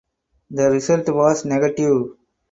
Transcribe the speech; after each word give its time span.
The 0.49 0.67
result 0.71 1.07
was 1.09 1.45
negative. 1.45 2.17